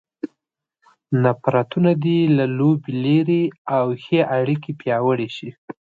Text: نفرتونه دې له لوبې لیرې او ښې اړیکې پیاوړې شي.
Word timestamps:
نفرتونه 1.23 1.91
دې 2.03 2.19
له 2.37 2.45
لوبې 2.57 2.91
لیرې 3.03 3.43
او 3.75 3.85
ښې 4.03 4.19
اړیکې 4.37 4.71
پیاوړې 4.79 5.29
شي. 5.35 5.49